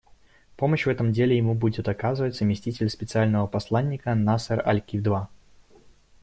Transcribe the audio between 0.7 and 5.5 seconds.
в этом деле ему будет оказывать заместитель Специального посланника Насер аль-Кидва.